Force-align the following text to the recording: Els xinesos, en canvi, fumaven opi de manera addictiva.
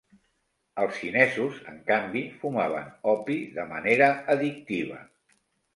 Els 0.83 0.95
xinesos, 1.01 1.59
en 1.73 1.77
canvi, 1.91 2.25
fumaven 2.41 2.91
opi 3.15 3.39
de 3.61 3.71
manera 3.77 4.13
addictiva. 4.37 5.03